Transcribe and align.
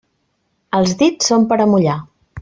Els 0.77 0.93
dits 1.01 1.29
són 1.33 1.45
per 1.51 1.59
a 1.67 1.69
mullar. 1.75 1.99